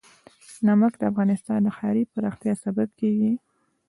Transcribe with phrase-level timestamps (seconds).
[0.67, 3.31] نمک د افغانستان د ښاري پراختیا سبب کېږي.